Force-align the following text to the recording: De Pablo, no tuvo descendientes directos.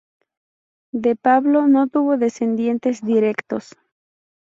De 0.93 1.15
Pablo, 1.15 1.67
no 1.67 1.85
tuvo 1.87 2.17
descendientes 2.17 3.03
directos. 3.05 3.77